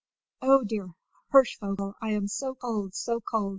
[0.41, 0.93] "O, dear
[1.31, 3.49] Hirschvogel, I am so cold, so cold!"